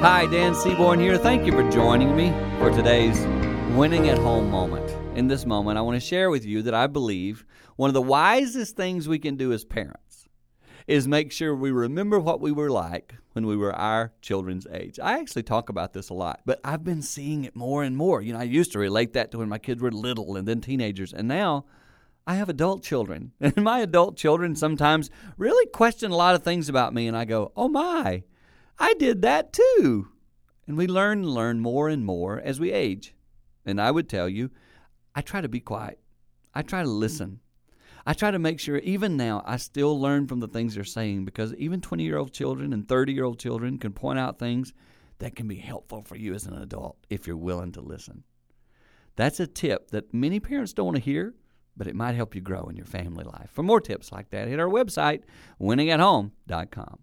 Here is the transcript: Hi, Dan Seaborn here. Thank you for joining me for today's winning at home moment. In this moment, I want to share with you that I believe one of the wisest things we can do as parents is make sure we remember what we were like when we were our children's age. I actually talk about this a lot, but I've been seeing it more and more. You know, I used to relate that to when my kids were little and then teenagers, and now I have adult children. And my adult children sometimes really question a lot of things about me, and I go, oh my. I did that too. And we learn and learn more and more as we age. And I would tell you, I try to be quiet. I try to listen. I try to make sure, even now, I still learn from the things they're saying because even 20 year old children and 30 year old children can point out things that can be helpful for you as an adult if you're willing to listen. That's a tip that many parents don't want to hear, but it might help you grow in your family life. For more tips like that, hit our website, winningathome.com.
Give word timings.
Hi, 0.00 0.26
Dan 0.26 0.54
Seaborn 0.54 1.00
here. 1.00 1.18
Thank 1.18 1.44
you 1.44 1.50
for 1.50 1.68
joining 1.72 2.14
me 2.14 2.30
for 2.60 2.70
today's 2.70 3.18
winning 3.76 4.08
at 4.08 4.16
home 4.16 4.48
moment. 4.48 4.88
In 5.18 5.26
this 5.26 5.44
moment, 5.44 5.76
I 5.76 5.80
want 5.80 6.00
to 6.00 6.06
share 6.06 6.30
with 6.30 6.46
you 6.46 6.62
that 6.62 6.72
I 6.72 6.86
believe 6.86 7.44
one 7.74 7.90
of 7.90 7.94
the 7.94 8.00
wisest 8.00 8.76
things 8.76 9.08
we 9.08 9.18
can 9.18 9.34
do 9.34 9.52
as 9.52 9.64
parents 9.64 10.28
is 10.86 11.08
make 11.08 11.32
sure 11.32 11.52
we 11.52 11.72
remember 11.72 12.20
what 12.20 12.40
we 12.40 12.52
were 12.52 12.70
like 12.70 13.16
when 13.32 13.44
we 13.44 13.56
were 13.56 13.74
our 13.74 14.12
children's 14.22 14.68
age. 14.72 15.00
I 15.02 15.18
actually 15.18 15.42
talk 15.42 15.68
about 15.68 15.94
this 15.94 16.10
a 16.10 16.14
lot, 16.14 16.42
but 16.46 16.60
I've 16.62 16.84
been 16.84 17.02
seeing 17.02 17.44
it 17.44 17.56
more 17.56 17.82
and 17.82 17.96
more. 17.96 18.22
You 18.22 18.34
know, 18.34 18.38
I 18.38 18.44
used 18.44 18.70
to 18.74 18.78
relate 18.78 19.14
that 19.14 19.32
to 19.32 19.38
when 19.38 19.48
my 19.48 19.58
kids 19.58 19.82
were 19.82 19.90
little 19.90 20.36
and 20.36 20.46
then 20.46 20.60
teenagers, 20.60 21.12
and 21.12 21.26
now 21.26 21.64
I 22.24 22.36
have 22.36 22.48
adult 22.48 22.84
children. 22.84 23.32
And 23.40 23.56
my 23.56 23.80
adult 23.80 24.16
children 24.16 24.54
sometimes 24.54 25.10
really 25.36 25.66
question 25.66 26.12
a 26.12 26.16
lot 26.16 26.36
of 26.36 26.44
things 26.44 26.68
about 26.68 26.94
me, 26.94 27.08
and 27.08 27.16
I 27.16 27.24
go, 27.24 27.50
oh 27.56 27.68
my. 27.68 28.22
I 28.78 28.94
did 28.94 29.22
that 29.22 29.52
too. 29.52 30.08
And 30.66 30.76
we 30.76 30.86
learn 30.86 31.18
and 31.20 31.30
learn 31.30 31.60
more 31.60 31.88
and 31.88 32.04
more 32.04 32.38
as 32.38 32.60
we 32.60 32.72
age. 32.72 33.14
And 33.64 33.80
I 33.80 33.90
would 33.90 34.08
tell 34.08 34.28
you, 34.28 34.50
I 35.14 35.22
try 35.22 35.40
to 35.40 35.48
be 35.48 35.60
quiet. 35.60 35.98
I 36.54 36.62
try 36.62 36.82
to 36.82 36.88
listen. 36.88 37.40
I 38.06 38.14
try 38.14 38.30
to 38.30 38.38
make 38.38 38.60
sure, 38.60 38.78
even 38.78 39.16
now, 39.16 39.42
I 39.44 39.56
still 39.56 40.00
learn 40.00 40.26
from 40.26 40.40
the 40.40 40.48
things 40.48 40.74
they're 40.74 40.84
saying 40.84 41.24
because 41.24 41.54
even 41.54 41.80
20 41.80 42.04
year 42.04 42.16
old 42.16 42.32
children 42.32 42.72
and 42.72 42.88
30 42.88 43.12
year 43.12 43.24
old 43.24 43.38
children 43.38 43.78
can 43.78 43.92
point 43.92 44.18
out 44.18 44.38
things 44.38 44.72
that 45.18 45.36
can 45.36 45.48
be 45.48 45.56
helpful 45.56 46.02
for 46.02 46.16
you 46.16 46.32
as 46.34 46.46
an 46.46 46.54
adult 46.54 46.96
if 47.10 47.26
you're 47.26 47.36
willing 47.36 47.72
to 47.72 47.80
listen. 47.80 48.24
That's 49.16 49.40
a 49.40 49.46
tip 49.46 49.90
that 49.90 50.14
many 50.14 50.38
parents 50.38 50.72
don't 50.72 50.86
want 50.86 50.96
to 50.96 51.02
hear, 51.02 51.34
but 51.76 51.86
it 51.86 51.96
might 51.96 52.14
help 52.14 52.34
you 52.34 52.40
grow 52.40 52.68
in 52.68 52.76
your 52.76 52.86
family 52.86 53.24
life. 53.24 53.50
For 53.52 53.62
more 53.62 53.80
tips 53.80 54.12
like 54.12 54.30
that, 54.30 54.48
hit 54.48 54.60
our 54.60 54.68
website, 54.68 55.22
winningathome.com. 55.60 56.98